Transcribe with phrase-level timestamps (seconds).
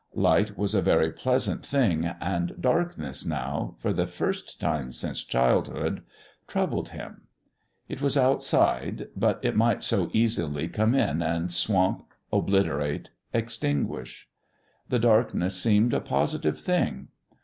[0.15, 6.01] Light was a very pleasant thing; and darkness now, for the first time since childhood,
[6.47, 7.27] troubled him.
[7.87, 12.03] It was outside; but it might so easily come in and swamp,
[12.33, 14.27] obliterate, extinguish.
[14.89, 17.09] The darkness seemed a positive thing.